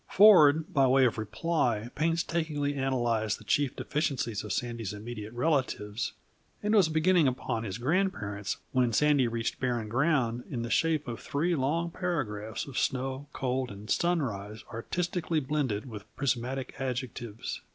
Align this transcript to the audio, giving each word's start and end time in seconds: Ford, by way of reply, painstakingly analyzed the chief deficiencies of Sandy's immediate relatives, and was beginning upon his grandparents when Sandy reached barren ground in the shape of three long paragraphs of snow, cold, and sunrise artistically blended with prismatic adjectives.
Ford, 0.09 0.73
by 0.73 0.87
way 0.87 1.05
of 1.05 1.19
reply, 1.19 1.91
painstakingly 1.93 2.73
analyzed 2.73 3.39
the 3.39 3.43
chief 3.43 3.75
deficiencies 3.75 4.43
of 4.43 4.51
Sandy's 4.51 4.93
immediate 4.93 5.31
relatives, 5.31 6.13
and 6.63 6.73
was 6.73 6.89
beginning 6.89 7.27
upon 7.27 7.63
his 7.63 7.77
grandparents 7.77 8.57
when 8.71 8.93
Sandy 8.93 9.27
reached 9.27 9.59
barren 9.59 9.89
ground 9.89 10.43
in 10.49 10.63
the 10.63 10.71
shape 10.71 11.07
of 11.07 11.19
three 11.19 11.53
long 11.55 11.91
paragraphs 11.91 12.65
of 12.67 12.79
snow, 12.79 13.27
cold, 13.31 13.69
and 13.69 13.91
sunrise 13.91 14.63
artistically 14.73 15.39
blended 15.39 15.87
with 15.87 16.05
prismatic 16.15 16.73
adjectives. 16.81 17.61